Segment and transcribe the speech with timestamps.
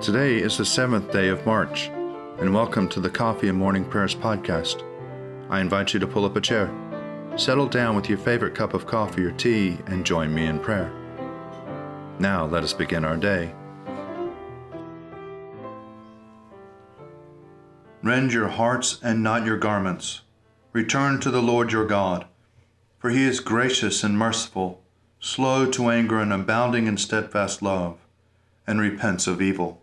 [0.00, 1.88] Today is the seventh day of March,
[2.38, 4.84] and welcome to the Coffee and Morning Prayers podcast.
[5.50, 6.70] I invite you to pull up a chair,
[7.34, 10.92] settle down with your favorite cup of coffee or tea, and join me in prayer.
[12.20, 13.52] Now let us begin our day.
[18.04, 20.20] Rend your hearts and not your garments.
[20.72, 22.24] Return to the Lord your God,
[23.00, 24.80] for he is gracious and merciful,
[25.18, 27.98] slow to anger and abounding in steadfast love,
[28.64, 29.82] and repents of evil.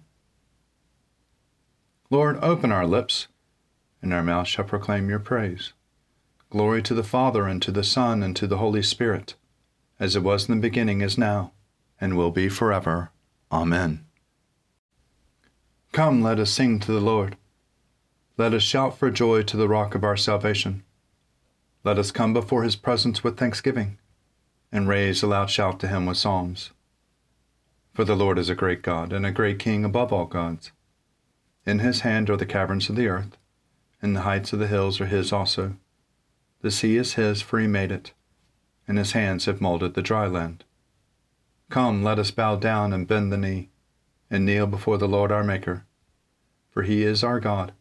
[2.11, 3.29] Lord, open our lips,
[4.01, 5.71] and our mouth shall proclaim your praise.
[6.49, 9.35] Glory to the Father, and to the Son, and to the Holy Spirit,
[9.97, 11.53] as it was in the beginning, is now,
[12.01, 13.11] and will be forever.
[13.49, 14.03] Amen.
[15.93, 17.37] Come, let us sing to the Lord.
[18.35, 20.83] Let us shout for joy to the rock of our salvation.
[21.85, 23.99] Let us come before his presence with thanksgiving,
[24.69, 26.71] and raise a loud shout to him with psalms.
[27.93, 30.73] For the Lord is a great God, and a great King above all gods.
[31.65, 33.37] In his hand are the caverns of the earth,
[34.01, 35.75] and the heights of the hills are his also.
[36.61, 38.13] The sea is his, for he made it,
[38.87, 40.63] and his hands have molded the dry land.
[41.69, 43.69] Come, let us bow down and bend the knee,
[44.29, 45.85] and kneel before the Lord our Maker.
[46.69, 47.73] For he is our God,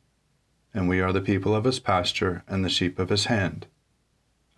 [0.75, 3.67] and we are the people of his pasture and the sheep of his hand.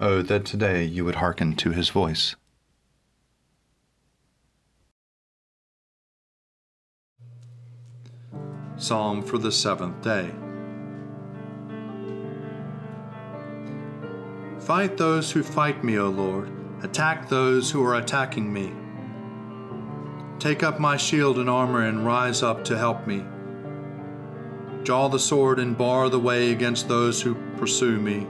[0.00, 2.34] Oh, that today you would hearken to his voice.
[8.82, 10.28] Psalm for the seventh day.
[14.59, 16.50] Fight those who fight me, O Lord.
[16.82, 18.72] Attack those who are attacking me.
[20.41, 23.25] Take up my shield and armor and rise up to help me.
[24.82, 28.26] Draw the sword and bar the way against those who pursue me.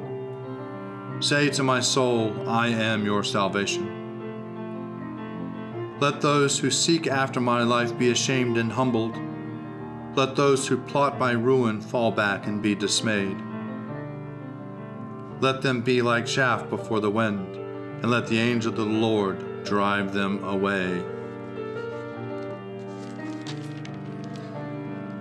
[1.21, 3.89] Say to my soul, I am your salvation.
[5.99, 9.32] Let those who seek after my life be ashamed and humbled.
[10.15, 13.37] Let those who plot my ruin fall back and be dismayed.
[15.41, 19.65] Let them be like chaff before the wind, and let the angel of the Lord
[19.65, 21.03] drive them away.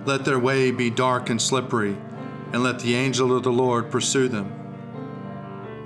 [0.04, 1.96] Let their way be dark and slippery,
[2.52, 4.52] and let the angel of the Lord pursue them.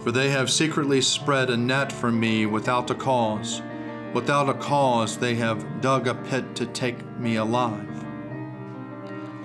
[0.02, 3.62] For they have secretly spread a net for me without a cause.
[4.14, 7.95] Without a cause, they have dug a pit to take me alive.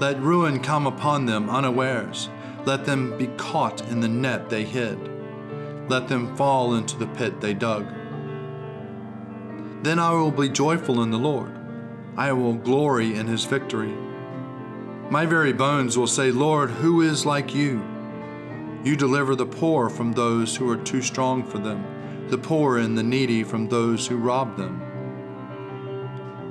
[0.01, 2.27] Let ruin come upon them unawares.
[2.65, 4.97] Let them be caught in the net they hid.
[5.89, 7.85] Let them fall into the pit they dug.
[9.83, 11.55] Then I will be joyful in the Lord.
[12.17, 13.93] I will glory in his victory.
[15.11, 17.85] My very bones will say, Lord, who is like you?
[18.83, 22.97] You deliver the poor from those who are too strong for them, the poor and
[22.97, 24.90] the needy from those who rob them.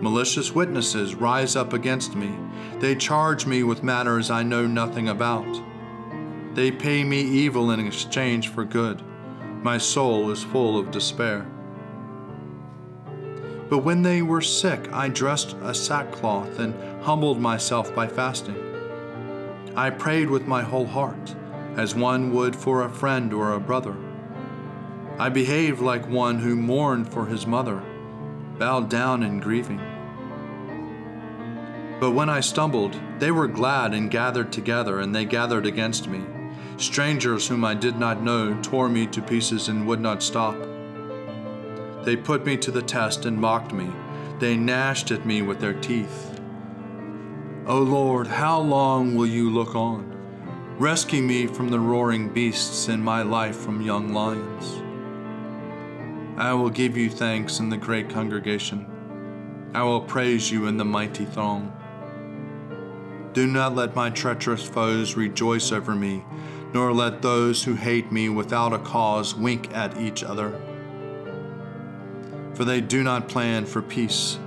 [0.01, 2.35] Malicious witnesses rise up against me.
[2.79, 5.63] They charge me with matters I know nothing about.
[6.55, 9.03] They pay me evil in exchange for good.
[9.63, 11.47] My soul is full of despair.
[13.69, 18.57] But when they were sick, I dressed a sackcloth and humbled myself by fasting.
[19.77, 21.37] I prayed with my whole heart,
[21.77, 23.97] as one would for a friend or a brother.
[25.19, 27.83] I behaved like one who mourned for his mother,
[28.59, 29.90] bowed down in grieving.
[32.01, 36.25] But when I stumbled, they were glad and gathered together, and they gathered against me.
[36.79, 40.57] Strangers whom I did not know tore me to pieces and would not stop.
[42.05, 43.91] They put me to the test and mocked me.
[44.39, 46.41] They gnashed at me with their teeth.
[47.67, 50.17] O Lord, how long will you look on?
[50.79, 54.83] Rescue me from the roaring beasts and my life from young lions.
[56.39, 58.87] I will give you thanks in the great congregation.
[59.75, 61.77] I will praise you in the mighty throng.
[63.33, 66.25] Do not let my treacherous foes rejoice over me,
[66.73, 70.61] nor let those who hate me without a cause wink at each other.
[72.55, 74.39] For they do not plan for peace,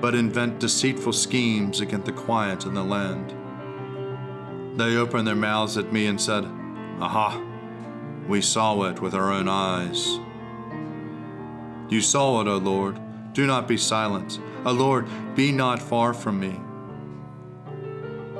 [0.00, 3.34] but invent deceitful schemes against the quiet in the land.
[4.78, 6.44] They opened their mouths at me and said,
[7.00, 7.44] Aha,
[8.28, 10.20] we saw it with our own eyes.
[11.90, 13.00] You saw it, O Lord.
[13.32, 14.38] Do not be silent.
[14.64, 16.60] O Lord, be not far from me.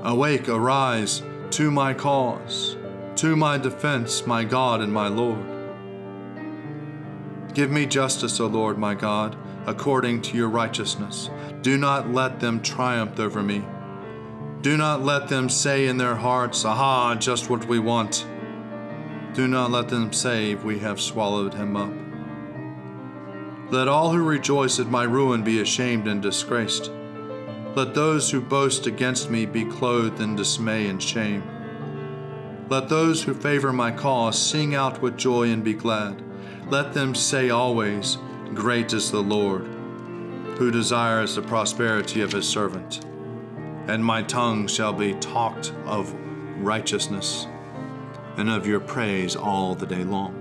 [0.03, 2.77] Awake, arise to my cause,
[3.17, 5.45] to my defense, my God and my Lord.
[7.53, 9.37] Give me justice, O Lord, my God,
[9.67, 11.29] according to your righteousness.
[11.63, 13.63] Do not let them triumph over me.
[14.63, 18.27] Do not let them say in their hearts, Aha, just what we want.
[19.35, 21.93] Do not let them say, We have swallowed him up.
[23.71, 26.91] Let all who rejoice at my ruin be ashamed and disgraced.
[27.75, 31.43] Let those who boast against me be clothed in dismay and shame.
[32.69, 36.23] Let those who favor my cause sing out with joy and be glad.
[36.71, 38.19] Let them say always,
[38.55, 39.63] Great is the Lord,
[40.59, 43.05] who desires the prosperity of his servant
[43.91, 46.15] and my tongue shall be talked of
[46.59, 47.49] righteousness
[48.37, 50.40] and of your praise all the day long.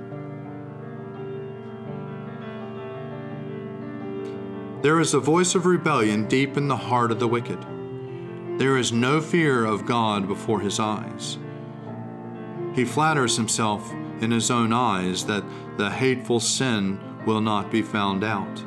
[4.81, 7.59] There is a voice of rebellion deep in the heart of the wicked.
[8.57, 11.37] There is no fear of God before his eyes.
[12.73, 13.91] He flatters himself
[14.21, 15.43] in his own eyes that
[15.75, 18.63] the hateful sin will not be found out.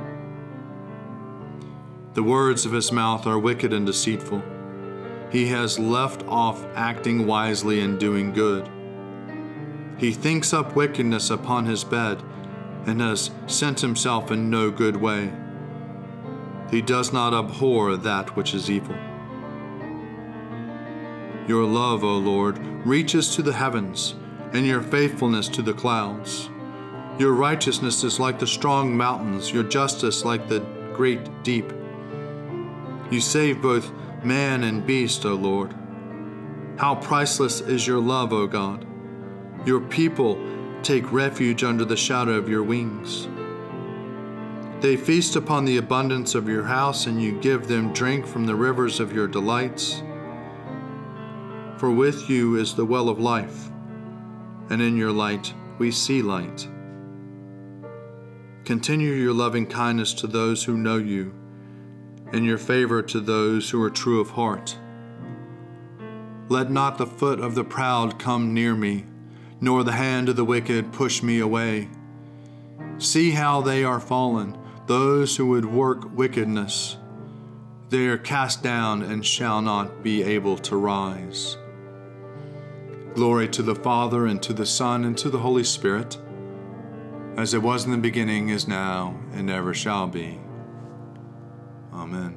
[2.12, 4.42] The words of his mouth are wicked and deceitful.
[5.30, 8.68] He has left off acting wisely and doing good.
[9.96, 12.22] He thinks up wickedness upon his bed
[12.84, 15.32] and has sent himself in no good way.
[16.72, 18.96] He does not abhor that which is evil.
[21.46, 24.14] Your love, O Lord, reaches to the heavens,
[24.54, 26.48] and your faithfulness to the clouds.
[27.18, 30.60] Your righteousness is like the strong mountains, your justice like the
[30.94, 31.70] great deep.
[33.10, 33.92] You save both
[34.24, 35.74] man and beast, O Lord.
[36.78, 38.86] How priceless is your love, O God.
[39.66, 40.42] Your people
[40.82, 43.28] take refuge under the shadow of your wings.
[44.82, 48.56] They feast upon the abundance of your house, and you give them drink from the
[48.56, 50.02] rivers of your delights.
[51.76, 53.70] For with you is the well of life,
[54.70, 56.66] and in your light we see light.
[58.64, 61.32] Continue your loving kindness to those who know you
[62.32, 64.76] and your favor to those who are true of heart.
[66.48, 69.06] Let not the foot of the proud come near me,
[69.60, 71.88] nor the hand of the wicked push me away.
[72.98, 76.96] See how they are fallen, those who would work wickedness.
[77.88, 81.56] They are cast down and shall not be able to rise.
[83.14, 86.16] Glory to the Father, and to the Son, and to the Holy Spirit,
[87.36, 90.40] as it was in the beginning, is now, and ever shall be
[91.92, 92.36] Amen.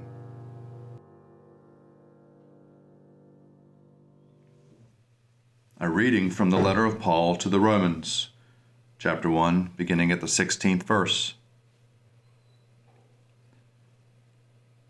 [5.80, 8.30] A reading from the letter of Paul to the Romans,
[8.98, 11.36] chapter 1, beginning at the 16th verse.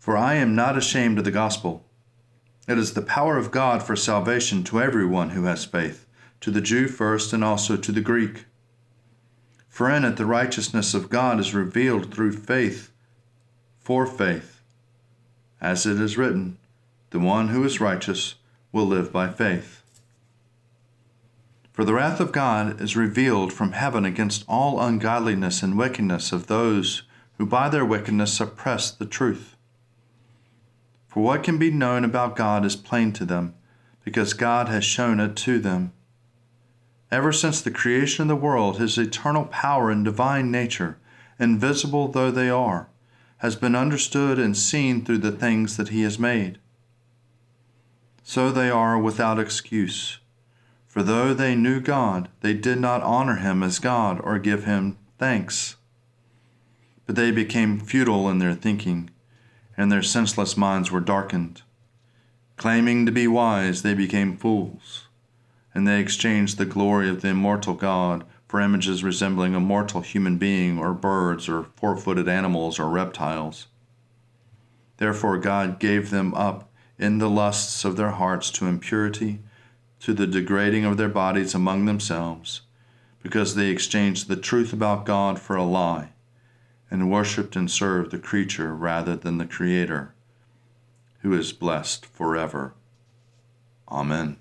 [0.06, 1.84] For I am not ashamed of the gospel.
[2.68, 6.06] It is the power of God for salvation to everyone who has faith,
[6.42, 8.44] to the Jew first and also to the Greek.
[9.68, 12.92] For in it the righteousness of God is revealed through faith,
[13.80, 14.62] for faith
[15.60, 16.58] as it is written,
[17.10, 18.36] The one who is righteous
[18.70, 19.82] will live by faith.
[21.72, 26.46] For the wrath of God is revealed from heaven against all ungodliness and wickedness of
[26.46, 27.02] those
[27.38, 29.55] who by their wickedness suppress the truth.
[31.16, 33.54] For what can be known about God is plain to them,
[34.04, 35.94] because God has shown it to them.
[37.10, 40.98] Ever since the creation of the world, his eternal power and divine nature,
[41.40, 42.90] invisible though they are,
[43.38, 46.58] has been understood and seen through the things that he has made.
[48.22, 50.18] So they are without excuse.
[50.86, 54.98] For though they knew God, they did not honor him as God or give him
[55.18, 55.76] thanks.
[57.06, 59.08] But they became futile in their thinking,
[59.76, 61.62] and their senseless minds were darkened.
[62.56, 65.08] Claiming to be wise, they became fools,
[65.74, 70.38] and they exchanged the glory of the immortal God for images resembling a mortal human
[70.38, 73.66] being or birds or four footed animals or reptiles.
[74.96, 79.40] Therefore, God gave them up in the lusts of their hearts to impurity,
[80.00, 82.62] to the degrading of their bodies among themselves,
[83.22, 86.10] because they exchanged the truth about God for a lie,
[86.90, 90.14] and worshipped and served the creature rather than the Creator,
[91.20, 92.74] who is blessed forever.
[93.88, 94.36] Amen.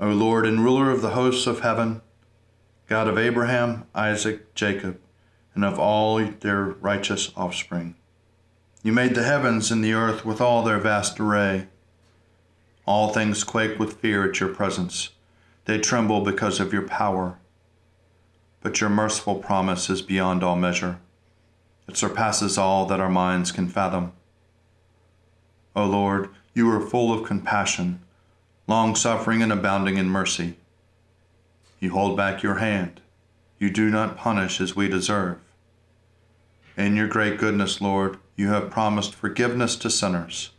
[0.00, 2.02] O Lord and ruler of the hosts of heaven,
[2.88, 5.00] God of Abraham, Isaac, Jacob,
[5.54, 7.96] and of all their righteous offspring,
[8.82, 11.66] you made the heavens and the earth with all their vast array.
[12.86, 15.10] All things quake with fear at your presence.
[15.64, 17.38] They tremble because of your power.
[18.60, 20.98] But your merciful promise is beyond all measure.
[21.88, 24.12] It surpasses all that our minds can fathom.
[25.74, 28.00] O Lord, you are full of compassion,
[28.66, 30.56] long suffering and abounding in mercy.
[31.80, 33.00] You hold back your hand.
[33.58, 35.38] You do not punish as we deserve.
[36.76, 40.50] In your great goodness, Lord, you have promised forgiveness to sinners,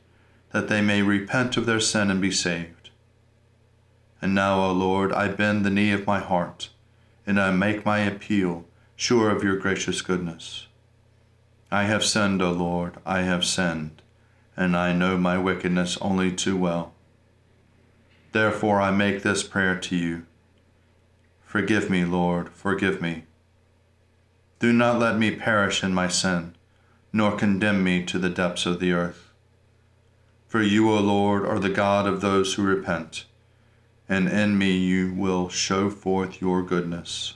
[0.52, 2.90] that they may repent of their sin and be saved.
[4.22, 6.70] And now, O Lord, I bend the knee of my heart,
[7.30, 10.68] and I make my appeal, sure of your gracious goodness.
[11.72, 14.02] I have sinned, O Lord, I have sinned
[14.60, 16.92] and I know my wickedness only too well.
[18.34, 20.26] Therefore I make this prayer to you.
[21.46, 23.24] Forgive me, Lord, forgive me.
[24.60, 26.56] Do not let me perish in my sin,
[27.14, 29.30] nor condemn me to the depths of the earth.
[30.48, 33.24] For you, O Lord, are the God of those who repent,
[34.10, 37.36] and in me you will show forth your goodness.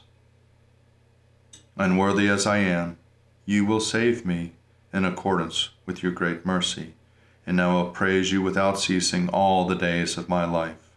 [1.78, 2.98] Unworthy as I am,
[3.46, 4.54] you will save me
[4.92, 6.96] in accordance with your great mercy
[7.46, 10.90] and I will praise you without ceasing all the days of my life.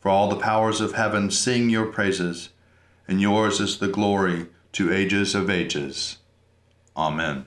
[0.00, 2.50] For all the powers of heaven sing your praises,
[3.06, 6.18] and yours is the glory to ages of ages.
[6.96, 7.46] Amen.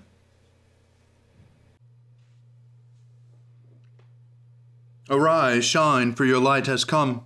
[5.10, 7.25] Arise, shine, for your light has come,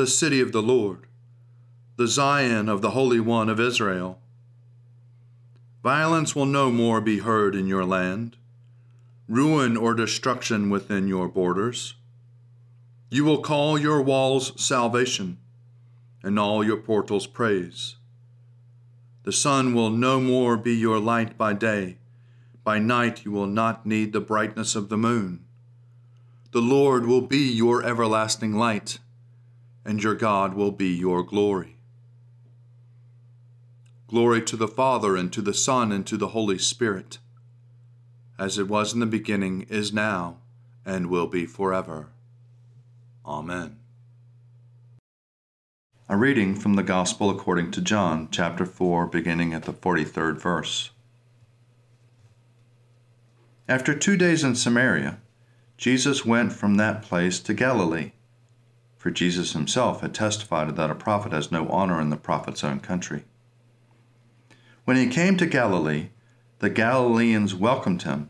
[0.00, 1.06] the city of the Lord,
[1.96, 4.18] the Zion of the Holy One of Israel.
[5.82, 8.38] Violence will no more be heard in your land
[9.28, 11.96] ruin or destruction within your borders.
[13.10, 15.36] You will call your walls salvation,
[16.22, 17.96] and all your portals praise.
[19.24, 21.98] The sun will no more be your light by day.
[22.64, 25.44] By night you will not need the brightness of the moon.
[26.52, 28.98] The Lord will be your everlasting light,
[29.84, 31.76] and your God will be your glory.
[34.08, 37.18] Glory to the Father, and to the Son, and to the Holy Spirit
[38.40, 40.38] as it was in the beginning, is now,
[40.86, 42.08] and will be forever.
[43.26, 43.76] Amen.
[46.08, 50.90] A reading from the Gospel according to John, chapter 4, beginning at the 43rd verse.
[53.68, 55.18] After two days in Samaria,
[55.76, 58.12] Jesus went from that place to Galilee,
[59.00, 62.80] for Jesus himself had testified that a prophet has no honor in the prophet's own
[62.80, 63.24] country.
[64.84, 66.10] When he came to Galilee,
[66.58, 68.28] the Galileans welcomed him,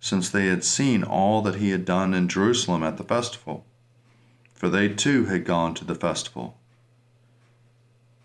[0.00, 3.64] since they had seen all that he had done in Jerusalem at the festival,
[4.52, 6.58] for they too had gone to the festival.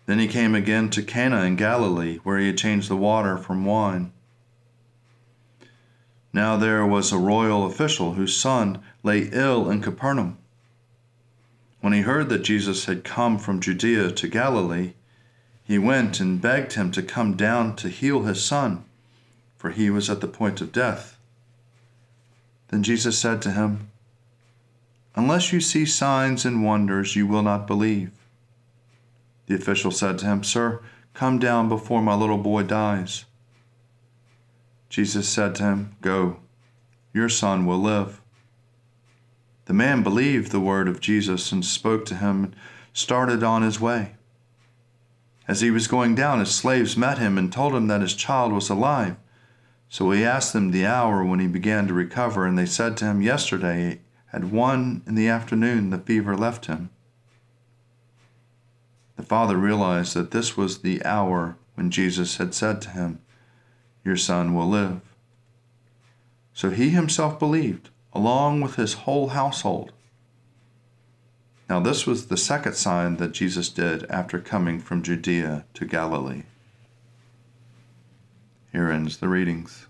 [0.04, 3.64] Then he came again to Cana in Galilee, where he had changed the water from
[3.64, 4.12] wine.
[6.30, 10.36] Now there was a royal official whose son lay ill in Capernaum.
[11.80, 14.92] When he heard that Jesus had come from Judea to Galilee,
[15.64, 18.84] he went and begged him to come down to heal his son
[19.60, 21.18] for he was at the point of death.
[22.68, 23.90] Then Jesus said to him,
[25.14, 28.10] Unless you see signs and wonders, you will not believe.
[29.48, 30.80] The official said to him, Sir,
[31.12, 33.26] come down before my little boy dies.
[34.88, 36.38] Jesus said to him, Go,
[37.12, 38.22] your son will live.
[39.70, 42.56] The man believed the word of Jesus and spoke to him and
[42.92, 44.16] started on his way.
[45.46, 48.52] As he was going down, his slaves met him and told him that his child
[48.52, 49.14] was alive.
[49.88, 53.04] So he asked them the hour when he began to recover, and they said to
[53.04, 54.00] him, Yesterday,
[54.32, 56.90] at one in the afternoon, the fever left him.
[59.16, 63.20] The father realized that this was the hour when Jesus had said to him,
[64.04, 65.00] Your son will live.
[66.54, 69.92] So he himself believed, along with his whole household.
[71.68, 76.42] Now, this was the second sign that Jesus did after coming from Judea to Galilee.
[78.72, 79.86] Here ends the readings.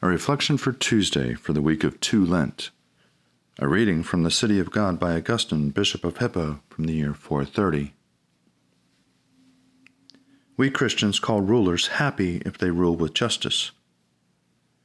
[0.00, 2.70] A reflection for Tuesday for the week of Two Lent.
[3.60, 7.14] A reading from the City of God by Augustine, Bishop of Hippo, from the year
[7.14, 7.94] 430.
[10.56, 13.70] We Christians call rulers happy if they rule with justice.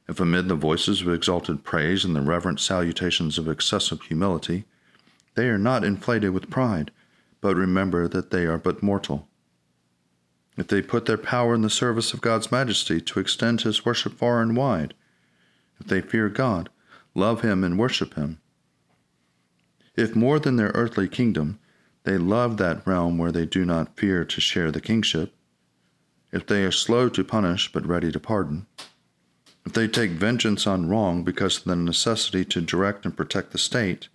[0.08, 4.66] If amid the voices of exalted praise and the reverent salutations of excessive humility,
[5.36, 6.92] they are not inflated with pride,
[7.42, 9.28] but remember that they are but mortal.
[10.58, 14.14] If they put their power in the service of God's majesty to extend his worship
[14.14, 14.94] far and wide,
[15.80, 16.70] if they fear God,
[17.14, 18.40] love him, and worship him,
[19.98, 21.60] if more than their earthly kingdom,
[22.04, 25.34] they love that realm where they do not fear to share the kingship,
[26.32, 28.68] if they are slow to punish but ready to pardon,
[29.68, 33.58] if they take vengeance on wrong because of the necessity to direct and protect the
[33.58, 34.08] state,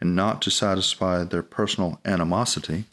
[0.00, 2.86] and not to satisfy their personal animosity,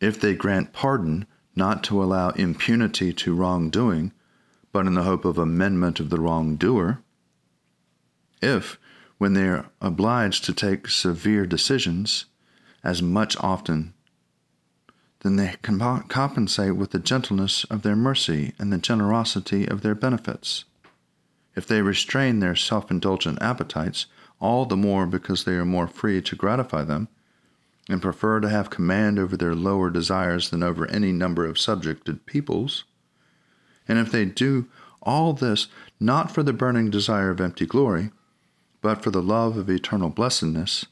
[0.00, 4.12] if they grant pardon, not to allow impunity to wrongdoing,
[4.72, 6.98] but in the hope of amendment of the wrongdoer,
[8.40, 8.78] if,
[9.18, 12.24] when they are obliged to take severe decisions,
[12.82, 13.92] as much often,
[15.22, 20.64] then they compensate with the gentleness of their mercy and the generosity of their benefits.
[21.54, 24.06] If they restrain their self indulgent appetites,
[24.40, 27.08] all the more because they are more free to gratify them,
[27.88, 32.26] and prefer to have command over their lower desires than over any number of subjected
[32.26, 32.84] peoples,
[33.86, 34.66] and if they do
[35.02, 35.68] all this
[36.00, 38.10] not for the burning desire of empty glory,
[38.80, 40.86] but for the love of eternal blessedness,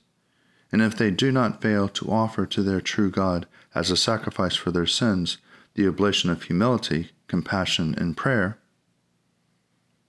[0.71, 4.57] and if they do not fail to offer to their true God as a sacrifice
[4.57, 5.39] for their sins
[5.75, 8.59] the oblation of humility, compassion, and prayer,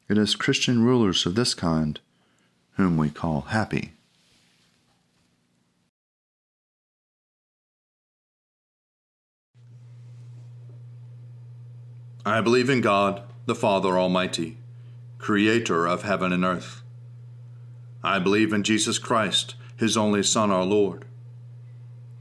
[0.09, 1.99] it is Christian rulers of this kind
[2.71, 3.93] whom we call happy.
[12.25, 14.57] I believe in God, the Father Almighty,
[15.17, 16.83] creator of heaven and earth.
[18.03, 21.05] I believe in Jesus Christ, his only Son, our Lord.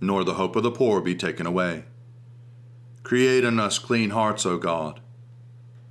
[0.00, 1.84] nor the hope of the poor be taken away.
[3.02, 5.00] Create in us clean hearts, O God,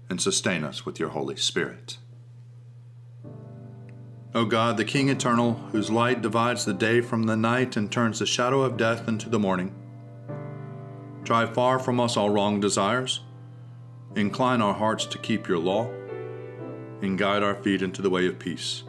[0.09, 1.97] and sustain us with your Holy Spirit.
[4.33, 8.19] O God, the King eternal, whose light divides the day from the night and turns
[8.19, 9.73] the shadow of death into the morning,
[11.23, 13.21] drive far from us all wrong desires,
[14.15, 15.89] incline our hearts to keep your law
[17.01, 18.83] and guide our feet into the way of peace.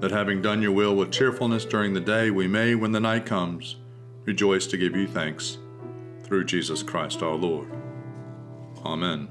[0.00, 3.24] That having done your will with cheerfulness during the day, we may, when the night
[3.24, 3.76] comes,
[4.24, 5.58] rejoice to give you thanks.
[6.22, 7.68] Through Jesus Christ our Lord.
[8.84, 9.28] Amen.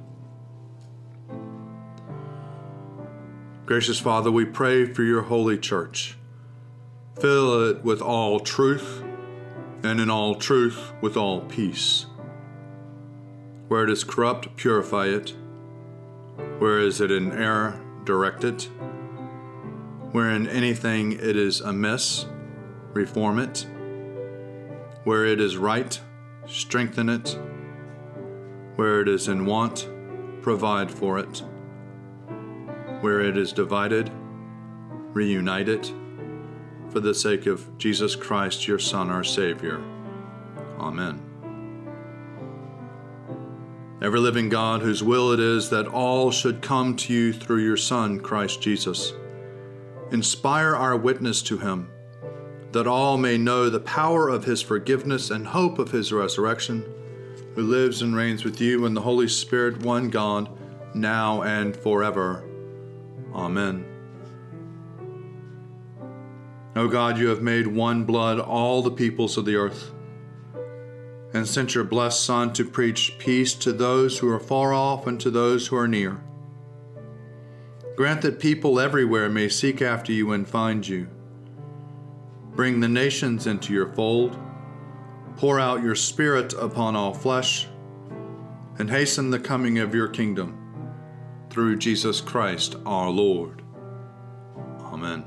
[3.65, 6.17] Gracious Father, we pray for your holy church.
[7.19, 9.03] Fill it with all truth,
[9.83, 12.05] and in all truth with all peace.
[13.67, 15.33] Where it is corrupt, purify it
[16.61, 18.61] where is it in error directed?
[20.11, 22.25] Wherein anything it is amiss,
[22.93, 23.65] reform it.
[25.03, 25.99] Where it is right,
[26.45, 27.39] strengthen it.
[28.75, 29.89] Where it is in want,
[30.41, 31.43] provide for it.
[33.01, 34.11] Where it is divided,
[35.13, 35.91] reunite it.
[36.89, 39.81] For the sake of Jesus Christ, your Son, our Savior.
[40.79, 41.21] Amen.
[44.01, 47.77] Ever living God, whose will it is that all should come to you through your
[47.77, 49.13] Son, Christ Jesus,
[50.11, 51.89] inspire our witness to him,
[52.71, 56.85] that all may know the power of his forgiveness and hope of his resurrection,
[57.55, 60.49] who lives and reigns with you in the Holy Spirit, one God,
[60.93, 62.43] now and forever.
[63.33, 63.85] Amen.
[66.75, 69.91] O God, you have made one blood all the peoples of the earth
[71.33, 75.19] and sent your blessed Son to preach peace to those who are far off and
[75.21, 76.21] to those who are near.
[77.95, 81.07] Grant that people everywhere may seek after you and find you.
[82.55, 84.37] Bring the nations into your fold.
[85.37, 87.67] Pour out your Spirit upon all flesh,
[88.77, 90.57] and hasten the coming of your kingdom.
[91.49, 93.61] Through Jesus Christ our Lord.
[94.81, 95.25] Amen.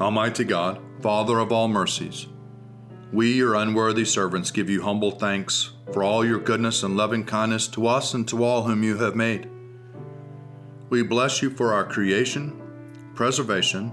[0.00, 2.26] Almighty God, Father of all mercies,
[3.12, 7.68] we, your unworthy servants, give you humble thanks for all your goodness and loving kindness
[7.68, 9.50] to us and to all whom you have made.
[10.88, 12.58] We bless you for our creation,
[13.14, 13.92] preservation,